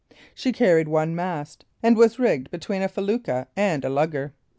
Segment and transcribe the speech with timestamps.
[0.33, 4.33] She carried one mast, and was rigged between a felucca and a lugger.